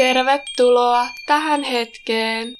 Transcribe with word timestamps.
Tervetuloa 0.00 1.06
tähän 1.26 1.62
hetkeen. 1.62 2.54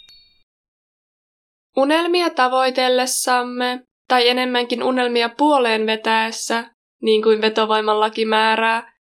Unelmia 1.77 2.31
tavoitellessamme, 2.31 3.83
tai 4.09 4.29
enemmänkin 4.29 4.83
unelmia 4.83 5.29
puoleen 5.29 5.87
vetäessä, 5.87 6.71
niin 7.03 7.23
kuin 7.23 7.41
vetovoiman 7.41 8.01
laki 8.01 8.25
määrää, 8.25 8.93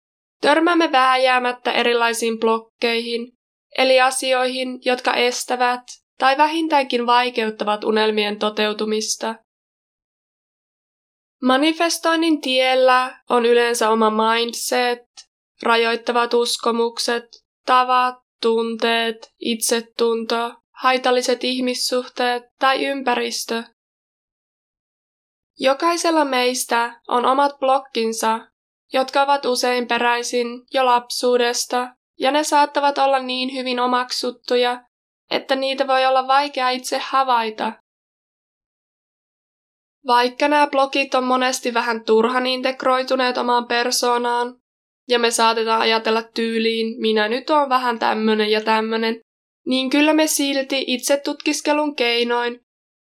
törmäämme 0.40 0.92
vääjäämättä 0.92 1.72
erilaisiin 1.72 2.38
blokkeihin, 2.40 3.32
eli 3.78 4.00
asioihin, 4.00 4.78
jotka 4.84 5.14
estävät 5.14 5.82
tai 6.18 6.38
vähintäänkin 6.38 7.06
vaikeuttavat 7.06 7.84
unelmien 7.84 8.38
toteutumista. 8.38 9.34
Manifestoinnin 11.42 12.40
tiellä 12.40 13.18
on 13.30 13.46
yleensä 13.46 13.90
oma 13.90 14.10
mindset, 14.10 15.06
rajoittavat 15.62 16.34
uskomukset, 16.34 17.24
tavat, 17.66 18.27
tunteet, 18.42 19.32
itsetunto, 19.38 20.54
haitalliset 20.82 21.44
ihmissuhteet 21.44 22.42
tai 22.58 22.86
ympäristö. 22.86 23.62
Jokaisella 25.58 26.24
meistä 26.24 27.00
on 27.08 27.26
omat 27.26 27.58
blokkinsa, 27.58 28.40
jotka 28.92 29.22
ovat 29.22 29.44
usein 29.44 29.86
peräisin 29.86 30.46
jo 30.74 30.86
lapsuudesta, 30.86 31.88
ja 32.18 32.30
ne 32.30 32.44
saattavat 32.44 32.98
olla 32.98 33.18
niin 33.18 33.54
hyvin 33.54 33.80
omaksuttuja, 33.80 34.82
että 35.30 35.56
niitä 35.56 35.86
voi 35.86 36.06
olla 36.06 36.26
vaikea 36.26 36.70
itse 36.70 36.98
havaita. 36.98 37.72
Vaikka 40.06 40.48
nämä 40.48 40.66
blogit 40.66 41.14
on 41.14 41.24
monesti 41.24 41.74
vähän 41.74 42.04
turhan 42.04 42.46
integroituneet 42.46 43.38
omaan 43.38 43.66
persoonaan, 43.66 44.60
ja 45.08 45.18
me 45.18 45.30
saatetaan 45.30 45.80
ajatella 45.80 46.22
tyyliin, 46.22 47.00
minä 47.00 47.28
nyt 47.28 47.50
on 47.50 47.68
vähän 47.68 47.98
tämmönen 47.98 48.50
ja 48.50 48.60
tämmönen, 48.60 49.20
niin 49.66 49.90
kyllä 49.90 50.14
me 50.14 50.26
silti 50.26 50.84
itse 50.86 51.16
tutkiskelun 51.16 51.96
keinoin 51.96 52.60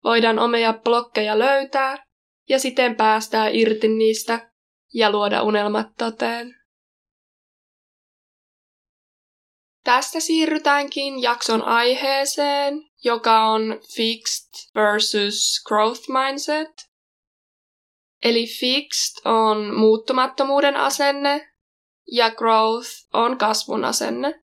voidaan 0.03 0.39
omia 0.39 0.73
blokkeja 0.73 1.39
löytää 1.39 2.05
ja 2.49 2.59
siten 2.59 2.95
päästää 2.95 3.47
irti 3.47 3.87
niistä 3.87 4.51
ja 4.93 5.11
luoda 5.11 5.43
unelmat 5.43 5.87
toteen. 5.97 6.55
Tästä 9.83 10.19
siirrytäänkin 10.19 11.21
jakson 11.21 11.61
aiheeseen, 11.61 12.73
joka 13.03 13.45
on 13.45 13.79
Fixed 13.95 14.71
versus 14.75 15.63
Growth 15.67 16.09
Mindset. 16.09 16.71
Eli 18.23 18.47
Fixed 18.59 19.21
on 19.25 19.75
muuttumattomuuden 19.75 20.75
asenne 20.75 21.50
ja 22.11 22.31
growth 22.31 22.89
on 23.13 23.37
kasvun 23.37 23.85
asenne. 23.85 24.43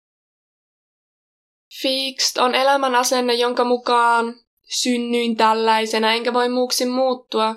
Fixed 1.82 2.42
on 2.42 2.54
elämän 2.54 2.94
asenne, 2.94 3.34
jonka 3.34 3.64
mukaan 3.64 4.34
synnyin 4.82 5.36
tällaisena 5.36 6.12
enkä 6.12 6.32
voi 6.32 6.48
muuksi 6.48 6.86
muuttua, 6.86 7.54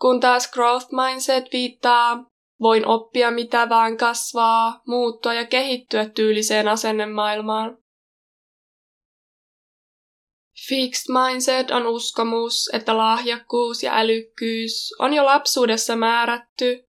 kun 0.00 0.20
taas 0.20 0.50
growth 0.50 0.86
mindset 0.92 1.44
viittaa 1.52 2.24
voin 2.62 2.86
oppia 2.86 3.30
mitä 3.30 3.68
vaan 3.68 3.96
kasvaa, 3.96 4.82
muuttua 4.86 5.34
ja 5.34 5.46
kehittyä 5.46 6.08
tyyliseen 6.08 6.68
asennemaailmaan. 6.68 7.78
Fixed 10.68 11.14
mindset 11.28 11.70
on 11.70 11.86
uskomus, 11.86 12.70
että 12.72 12.96
lahjakkuus 12.96 13.82
ja 13.82 13.96
älykkyys 13.96 14.94
on 14.98 15.14
jo 15.14 15.24
lapsuudessa 15.24 15.96
määrätty 15.96 16.88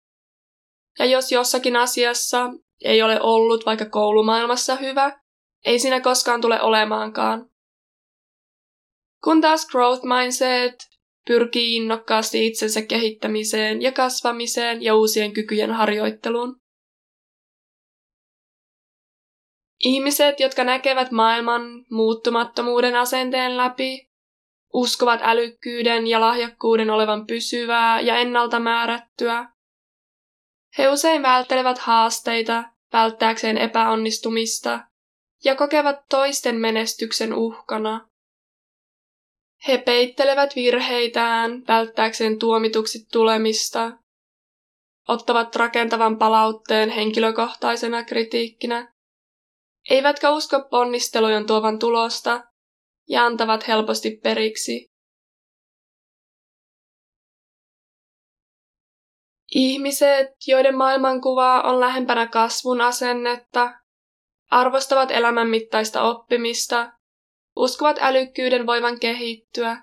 ja 0.99 1.05
jos 1.05 1.31
jossakin 1.31 1.75
asiassa 1.75 2.49
ei 2.83 3.01
ole 3.01 3.21
ollut 3.21 3.65
vaikka 3.65 3.85
koulumaailmassa 3.85 4.75
hyvä, 4.75 5.19
ei 5.65 5.79
siinä 5.79 6.01
koskaan 6.01 6.41
tule 6.41 6.61
olemaankaan. 6.61 7.49
Kun 9.23 9.41
taas 9.41 9.67
growth 9.67 10.03
mindset 10.03 10.75
pyrkii 11.27 11.75
innokkaasti 11.75 12.47
itsensä 12.47 12.81
kehittämiseen 12.81 13.81
ja 13.81 13.91
kasvamiseen 13.91 14.83
ja 14.83 14.95
uusien 14.95 15.33
kykyjen 15.33 15.71
harjoitteluun. 15.71 16.55
Ihmiset, 19.79 20.39
jotka 20.39 20.63
näkevät 20.63 21.11
maailman 21.11 21.85
muuttumattomuuden 21.91 22.95
asenteen 22.95 23.57
läpi, 23.57 24.09
uskovat 24.73 25.19
älykkyyden 25.23 26.07
ja 26.07 26.21
lahjakkuuden 26.21 26.89
olevan 26.89 27.25
pysyvää 27.25 28.01
ja 28.01 28.17
ennalta 28.17 28.59
määrättyä, 28.59 29.54
he 30.77 30.89
usein 30.89 31.23
välttelevät 31.23 31.77
haasteita 31.77 32.63
välttääkseen 32.93 33.57
epäonnistumista 33.57 34.79
ja 35.43 35.55
kokevat 35.55 35.95
toisten 36.09 36.55
menestyksen 36.55 37.33
uhkana. 37.33 38.09
He 39.67 39.77
peittelevät 39.77 40.55
virheitään 40.55 41.63
välttääkseen 41.67 42.39
tuomituksi 42.39 43.07
tulemista, 43.11 43.91
ottavat 45.07 45.55
rakentavan 45.55 46.17
palautteen 46.17 46.89
henkilökohtaisena 46.89 48.03
kritiikkinä, 48.03 48.93
eivätkä 49.89 50.31
usko 50.31 50.61
ponnistelujen 50.69 51.47
tuovan 51.47 51.79
tulosta 51.79 52.43
ja 53.09 53.25
antavat 53.25 53.67
helposti 53.67 54.19
periksi. 54.23 54.94
Ihmiset, 59.55 60.27
joiden 60.47 60.77
maailmankuva 60.77 61.61
on 61.61 61.79
lähempänä 61.79 62.27
kasvun 62.27 62.81
asennetta, 62.81 63.73
arvostavat 64.51 65.11
elämän 65.11 65.47
mittaista 65.49 66.01
oppimista, 66.03 66.91
uskovat 67.55 67.97
älykkyyden 67.99 68.65
voivan 68.65 68.99
kehittyä, 68.99 69.77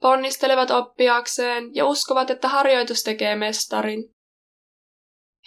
ponnistelevat 0.00 0.70
oppiakseen 0.70 1.74
ja 1.74 1.86
uskovat, 1.86 2.30
että 2.30 2.48
harjoitus 2.48 3.02
tekee 3.02 3.36
mestarin. 3.36 4.14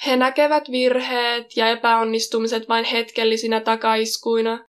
He 0.06 0.16
näkevät 0.16 0.72
virheet 0.72 1.57
ja 1.57 1.69
epäonnistumiset 1.69 2.69
vain 2.69 2.85
hetkellisinä 2.85 3.59
takaiskuina, 3.59 4.66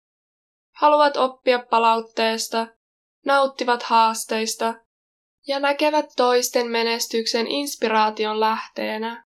haluavat 0.76 1.18
oppia 1.18 1.60
palautteesta, 1.60 2.68
nauttivat 3.26 3.84
haasteista 3.84 4.74
ja 5.48 5.60
näkevät 5.60 6.06
toisten 6.16 6.68
menestyksen 6.68 7.48
inspiraation 7.48 8.40
lähteenä. 8.40 9.28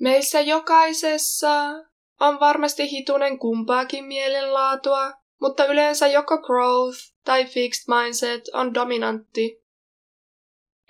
Meissä 0.00 0.40
jokaisessa 0.40 1.72
on 2.20 2.40
varmasti 2.40 2.90
hitunen 2.90 3.38
kumpaakin 3.38 4.04
mielenlaatua, 4.04 5.12
mutta 5.40 5.66
yleensä 5.66 6.06
joko 6.06 6.38
growth 6.38 6.98
tai 7.24 7.44
fixed 7.44 7.94
mindset 7.94 8.42
on 8.52 8.74
dominantti. 8.74 9.64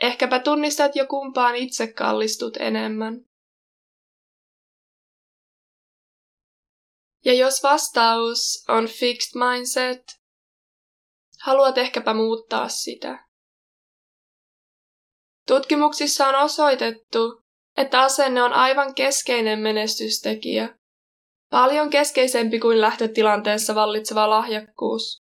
Ehkäpä 0.03 0.39
tunnistat 0.39 0.97
jo 0.97 1.06
kumpaan 1.06 1.56
itse 1.56 1.87
kallistut 1.87 2.56
enemmän. 2.56 3.27
Ja 7.25 7.35
jos 7.35 7.62
vastaus 7.62 8.65
on 8.69 8.87
fixed 8.87 9.41
mindset, 9.41 10.21
haluat 11.47 11.79
ehkäpä 11.79 12.15
muuttaa 12.15 12.69
sitä. 12.69 13.27
Tutkimuksissa 15.47 16.29
on 16.29 16.34
osoitettu, 16.34 17.43
että 17.77 18.01
asenne 18.01 18.43
on 18.43 18.53
aivan 18.53 18.95
keskeinen 18.95 19.59
menestystekijä. 19.59 20.79
Paljon 21.51 21.91
keskeisempi 21.91 22.61
kuin 22.61 22.81
lähtötilanteessa 22.81 23.75
vallitseva 23.75 24.31
lahjakkuus. 24.31 25.23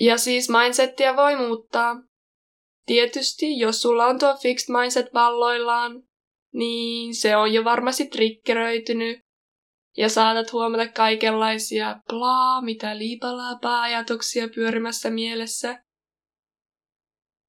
Ja 0.00 0.18
siis 0.18 0.48
mindsettiä 0.48 1.16
voi 1.16 1.36
muuttaa. 1.36 1.96
Tietysti, 2.86 3.58
jos 3.58 3.82
sulla 3.82 4.06
on 4.06 4.18
tuo 4.18 4.36
fixed 4.36 4.74
mindset 4.80 5.14
valloillaan, 5.14 6.02
niin 6.52 7.14
se 7.14 7.36
on 7.36 7.52
jo 7.52 7.64
varmasti 7.64 8.06
triggeröitynyt 8.06 9.27
ja 9.96 10.08
saatat 10.08 10.52
huomata 10.52 10.88
kaikenlaisia 10.88 12.00
plaa, 12.08 12.62
mitä 12.62 12.98
liipalaapaa 12.98 13.82
ajatuksia 13.82 14.48
pyörimässä 14.54 15.10
mielessä. 15.10 15.82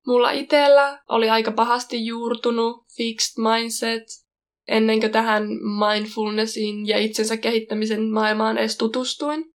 Mulla 0.08 0.32
itellä 0.32 1.04
oli 1.10 1.30
aika 1.30 1.52
pahasti 1.52 2.06
juurtunut 2.06 2.86
fixed 2.98 3.44
mindset 3.44 4.04
ennen 4.68 5.00
kuin 5.00 5.12
tähän 5.12 5.44
mindfulnessin 5.90 6.88
ja 6.88 6.98
itsensä 6.98 7.38
kehittämisen 7.38 8.10
maailmaan 8.12 8.58
edes 8.58 8.78
tutustuin. 8.78 9.54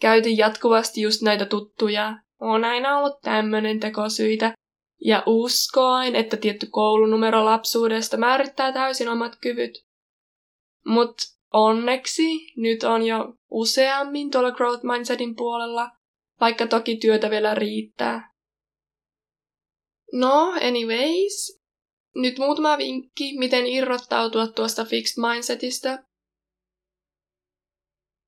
Käytin 0.00 0.38
jatkuvasti 0.38 1.00
just 1.00 1.22
näitä 1.22 1.46
tuttuja, 1.46 2.18
on 2.40 2.64
aina 2.64 2.98
ollut 2.98 3.20
tämmönen 3.22 3.80
tekosyitä, 3.80 4.52
ja 5.04 5.22
uskoin, 5.26 6.16
että 6.16 6.36
tietty 6.36 6.66
koulunumero 6.70 7.44
lapsuudesta 7.44 8.16
määrittää 8.16 8.72
täysin 8.72 9.08
omat 9.08 9.36
kyvyt. 9.40 9.84
Mut 10.86 11.16
Onneksi 11.52 12.52
nyt 12.56 12.82
on 12.82 13.06
jo 13.06 13.34
useammin 13.50 14.30
tuolla 14.30 14.50
growth 14.50 14.84
mindsetin 14.84 15.36
puolella, 15.36 15.90
vaikka 16.40 16.66
toki 16.66 16.96
työtä 16.96 17.30
vielä 17.30 17.54
riittää. 17.54 18.32
No, 20.12 20.52
anyways. 20.62 21.58
Nyt 22.14 22.38
muutama 22.38 22.78
vinkki, 22.78 23.38
miten 23.38 23.66
irrottautua 23.66 24.46
tuosta 24.46 24.84
fixed 24.84 25.22
mindsetistä. 25.30 26.04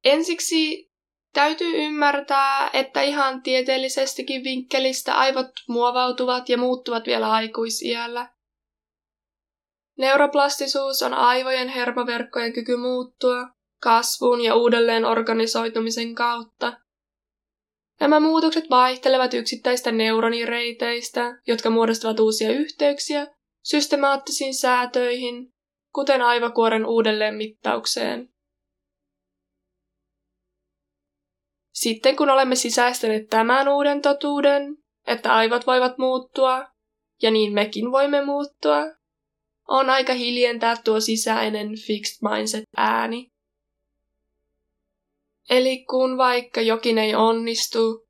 Ensiksi 0.04 0.90
täytyy 1.32 1.84
ymmärtää, 1.84 2.70
että 2.72 3.02
ihan 3.02 3.42
tieteellisestikin 3.42 4.44
vinkkelistä 4.44 5.18
aivot 5.18 5.50
muovautuvat 5.68 6.48
ja 6.48 6.58
muuttuvat 6.58 7.06
vielä 7.06 7.30
aikuisiällä. 7.30 8.28
Neuroplastisuus 10.00 11.02
on 11.02 11.14
aivojen 11.14 11.68
hermoverkkojen 11.68 12.52
kyky 12.52 12.76
muuttua 12.76 13.48
kasvun 13.82 14.40
ja 14.40 14.54
uudelleen 14.54 15.04
organisoitumisen 15.04 16.14
kautta. 16.14 16.72
Nämä 18.00 18.20
muutokset 18.20 18.70
vaihtelevat 18.70 19.34
yksittäistä 19.34 19.92
neuronireiteistä, 19.92 21.40
jotka 21.46 21.70
muodostavat 21.70 22.20
uusia 22.20 22.50
yhteyksiä 22.50 23.26
systemaattisiin 23.62 24.54
säätöihin, 24.54 25.52
kuten 25.94 26.22
aivokuoren 26.22 26.86
uudelleen 26.86 27.34
mittaukseen. 27.34 28.28
Sitten 31.74 32.16
kun 32.16 32.30
olemme 32.30 32.54
sisäistäneet 32.54 33.28
tämän 33.28 33.68
uuden 33.68 34.02
totuuden, 34.02 34.76
että 35.06 35.34
aivot 35.34 35.66
voivat 35.66 35.98
muuttua, 35.98 36.66
ja 37.22 37.30
niin 37.30 37.52
mekin 37.52 37.92
voimme 37.92 38.24
muuttua, 38.24 38.99
on 39.70 39.90
aika 39.90 40.12
hiljentää 40.12 40.76
tuo 40.84 41.00
sisäinen 41.00 41.68
fixed 41.86 42.28
mindset 42.30 42.64
ääni. 42.76 43.30
Eli 45.50 45.84
kun 45.84 46.16
vaikka 46.16 46.60
jokin 46.60 46.98
ei 46.98 47.14
onnistu 47.14 48.06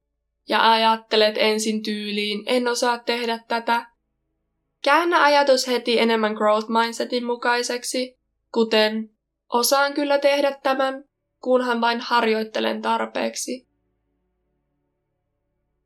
ja 0.48 0.72
ajattelet 0.72 1.34
ensin 1.38 1.82
tyyliin, 1.82 2.42
en 2.46 2.68
osaa 2.68 2.98
tehdä 2.98 3.40
tätä, 3.48 3.86
käännä 4.84 5.22
ajatus 5.22 5.68
heti 5.68 5.98
enemmän 5.98 6.32
growth 6.32 6.68
mindsetin 6.68 7.24
mukaiseksi, 7.24 8.18
kuten 8.54 9.10
osaan 9.52 9.94
kyllä 9.94 10.18
tehdä 10.18 10.58
tämän, 10.62 11.04
kunhan 11.42 11.80
vain 11.80 12.00
harjoittelen 12.00 12.82
tarpeeksi. 12.82 13.66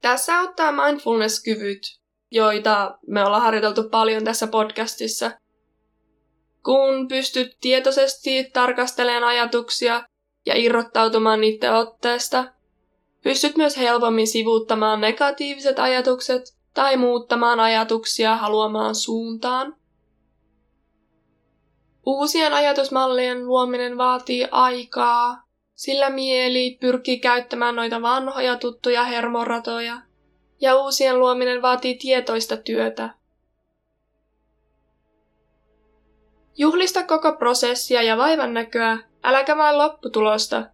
Tässä 0.01 0.39
auttaa 0.39 0.73
mindfulness-kyvyt, 0.73 2.01
joita 2.31 2.99
me 3.07 3.25
ollaan 3.25 3.43
harjoiteltu 3.43 3.89
paljon 3.89 4.25
tässä 4.25 4.47
podcastissa. 4.47 5.31
Kun 6.65 7.09
pystyt 7.09 7.57
tietoisesti 7.61 8.45
tarkastelemaan 8.53 9.25
ajatuksia 9.25 10.09
ja 10.47 10.57
irrottautumaan 10.57 11.41
niiden 11.41 11.75
otteesta, 11.75 12.45
pystyt 13.23 13.57
myös 13.57 13.77
helpommin 13.77 14.27
sivuuttamaan 14.27 15.01
negatiiviset 15.01 15.79
ajatukset 15.79 16.43
tai 16.75 16.97
muuttamaan 16.97 17.61
ajatuksia 17.61 18.37
haluamaan 18.37 18.95
suuntaan. 18.95 19.77
Uusien 22.07 22.53
ajatusmallien 22.53 23.47
luominen 23.47 23.99
vaatii 23.99 24.49
aikaa, 24.51 25.43
sillä 25.75 26.11
mieli 26.11 26.79
pyrkii 26.81 27.19
käyttämään 27.19 27.77
noita 27.77 28.03
vanhoja 28.03 28.57
tuttuja 28.57 29.05
hermoratoja, 29.05 30.01
ja 30.61 30.77
uusien 30.77 31.19
luominen 31.19 31.63
vaatii 31.63 31.95
tietoista 31.95 32.57
työtä. 32.57 33.24
Juhlista 36.59 37.03
koko 37.03 37.33
prosessia 37.33 38.03
ja 38.03 38.17
vaivan 38.17 38.55
näköä, 38.55 38.99
äläkä 39.23 39.57
vain 39.57 39.79
lopputulosta. 39.79 40.67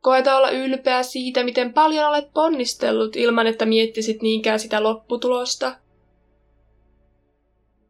Koeta 0.00 0.36
olla 0.36 0.50
ylpeä 0.50 1.02
siitä, 1.02 1.44
miten 1.44 1.72
paljon 1.72 2.08
olet 2.08 2.32
ponnistellut 2.34 3.16
ilman, 3.16 3.46
että 3.46 3.66
miettisit 3.66 4.22
niinkään 4.22 4.58
sitä 4.58 4.82
lopputulosta. 4.82 5.76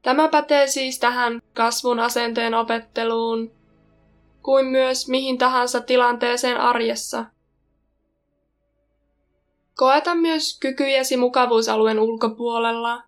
Tämä 0.02 0.28
pätee 0.28 0.66
siis 0.66 0.98
tähän 0.98 1.42
kasvun 1.54 2.00
asenteen 2.00 2.54
opetteluun, 2.54 3.52
kuin 4.42 4.66
myös 4.66 5.08
mihin 5.08 5.38
tahansa 5.38 5.80
tilanteeseen 5.80 6.60
arjessa. 6.60 7.24
Koeta 9.74 10.14
myös 10.14 10.58
kykyjäsi 10.60 11.16
mukavuusalueen 11.16 11.98
ulkopuolella 11.98 13.02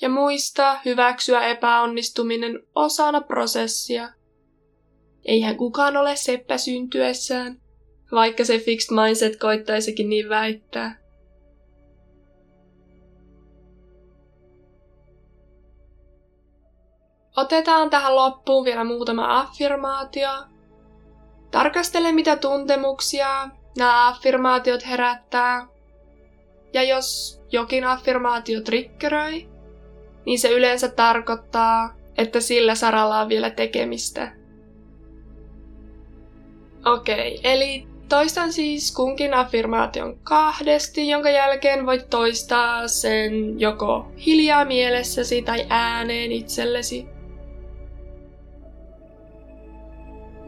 ja 0.00 0.08
muista 0.08 0.78
hyväksyä 0.84 1.46
epäonnistuminen 1.46 2.62
osana 2.74 3.20
prosessia. 3.20 4.08
Eihän 5.24 5.56
kukaan 5.56 5.96
ole 5.96 6.16
seppä 6.16 6.58
syntyessään, 6.58 7.60
vaikka 8.12 8.44
se 8.44 8.58
fixed 8.58 8.96
mindset 8.96 9.40
koittaisikin 9.40 10.08
niin 10.10 10.28
väittää. 10.28 11.00
Otetaan 17.36 17.90
tähän 17.90 18.16
loppuun 18.16 18.64
vielä 18.64 18.84
muutama 18.84 19.40
affirmaatio, 19.40 20.30
Tarkastele, 21.50 22.12
mitä 22.12 22.36
tuntemuksia 22.36 23.48
nämä 23.78 24.08
affirmaatiot 24.08 24.86
herättää. 24.86 25.66
Ja 26.72 26.82
jos 26.82 27.40
jokin 27.52 27.84
affirmaatio 27.84 28.60
triggeröi, 28.60 29.48
niin 30.26 30.38
se 30.38 30.48
yleensä 30.48 30.88
tarkoittaa, 30.88 31.94
että 32.18 32.40
sillä 32.40 32.74
saralla 32.74 33.20
on 33.20 33.28
vielä 33.28 33.50
tekemistä. 33.50 34.32
Okei, 36.86 37.34
okay, 37.34 37.52
eli 37.52 37.86
toistan 38.08 38.52
siis 38.52 38.94
kunkin 38.94 39.34
affirmaation 39.34 40.18
kahdesti, 40.22 41.08
jonka 41.08 41.30
jälkeen 41.30 41.86
voit 41.86 42.10
toistaa 42.10 42.88
sen 42.88 43.60
joko 43.60 44.06
hiljaa 44.26 44.64
mielessäsi 44.64 45.42
tai 45.42 45.66
ääneen 45.68 46.32
itsellesi. 46.32 47.06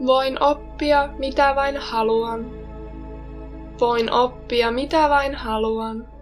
Voin 0.05 0.43
oppia 0.43 1.09
mitä 1.17 1.55
vain 1.55 1.77
haluan. 1.77 2.51
Voin 3.79 4.11
oppia 4.11 4.71
mitä 4.71 5.09
vain 5.09 5.35
haluan. 5.35 6.12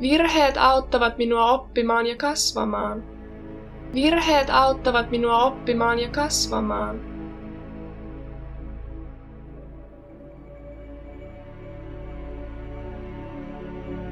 Virheet 0.00 0.56
auttavat 0.56 1.18
minua 1.18 1.52
oppimaan 1.52 2.06
ja 2.06 2.16
kasvamaan. 2.16 3.04
Virheet 3.94 4.50
auttavat 4.50 5.10
minua 5.10 5.44
oppimaan 5.44 5.98
ja 5.98 6.08
kasvamaan. 6.08 7.00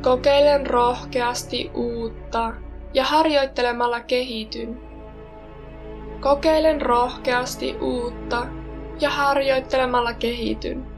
Kokeilen 0.03 0.67
rohkeasti 0.67 1.71
uutta 1.75 2.53
ja 2.95 3.05
harjoittelemalla 3.05 4.01
kehityn. 4.01 4.81
Kokeilen 6.21 6.83
rohkeasti 6.83 7.77
uutta 7.81 8.47
ja 9.01 9.11
harjoittelemalla 9.11 10.13
kehityn. 10.13 10.94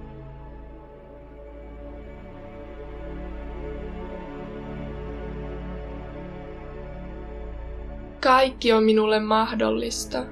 Kaikki 8.27 8.73
on 8.73 8.85
minulle 8.85 9.21
mahdollista. 9.21 10.25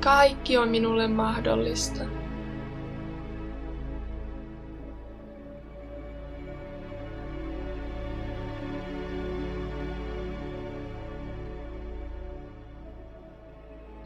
Kaikki 0.00 0.56
on 0.56 0.68
minulle 0.68 1.08
mahdollista. 1.08 2.04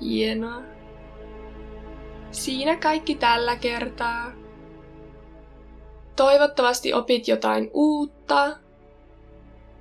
Hienoa. 0.01 0.63
Siinä 2.31 2.77
kaikki 2.77 3.15
tällä 3.15 3.57
kertaa. 3.57 4.33
Toivottavasti 6.17 6.93
opit 6.93 7.29
jotain 7.29 7.71
uutta. 7.75 8.66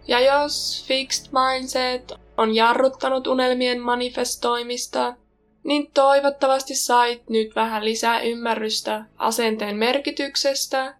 Ja 0.07 0.19
jos 0.19 0.85
fixed 0.87 1.25
mindset 1.31 2.13
on 2.37 2.55
jarruttanut 2.55 3.27
unelmien 3.27 3.81
manifestoimista, 3.81 5.15
niin 5.63 5.91
toivottavasti 5.91 6.75
sait 6.75 7.29
nyt 7.29 7.55
vähän 7.55 7.85
lisää 7.85 8.21
ymmärrystä 8.21 9.05
asenteen 9.17 9.77
merkityksestä 9.77 10.97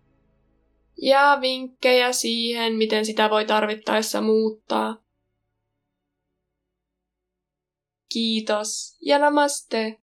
ja 1.01 1.37
vinkkejä 1.41 2.11
siihen, 2.11 2.75
miten 2.75 3.05
sitä 3.05 3.29
voi 3.29 3.45
tarvittaessa 3.45 4.21
muuttaa. 4.21 4.97
Kiitos 8.13 8.97
ja 9.01 9.19
namaste. 9.19 10.01